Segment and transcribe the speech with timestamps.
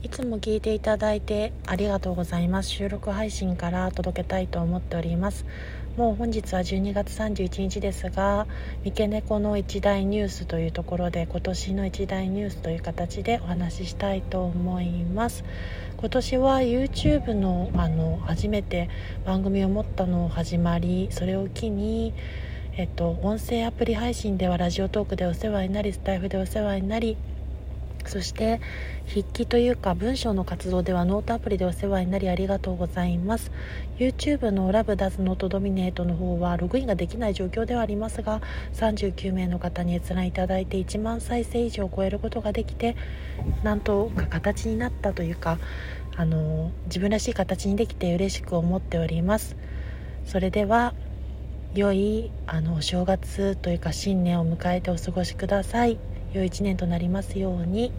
[0.00, 2.68] いつも聞いていただいてありがとうございます。
[2.70, 5.44] 収録配信から届けたいと思っております。
[5.96, 8.46] もう本日は12月31日ですが
[8.84, 15.42] 三毛猫の一大ニュースというところで今年の一大ニュースという形でお話ししたいと思います。
[15.96, 18.88] 今年は YouTube のあの初めて
[19.26, 22.14] 番組を持ったのを始まりそれを機に
[22.76, 27.16] えっと、音声アプリ配信ではラジオトークでお世話になりスタイフでお世話になり
[28.08, 28.60] そして
[29.06, 33.50] 筆記というか文章の活動ではノートアプリでお世話になりありがとうございます。
[33.98, 38.40] YouTube のラブダズノートドミネートの方はログインができない状況ではありますが
[38.74, 42.96] 39名の方に閲覧いただいて1万再生以上を超えることができて
[43.62, 45.58] なんとか形になったというか
[46.16, 49.56] あの自分らしい形にできて嬉しく思っております。
[50.24, 50.94] それでは
[51.74, 55.98] 良いあのお正月というか新年を迎えてお過ごしください。
[56.32, 57.92] 良い一年となりますように。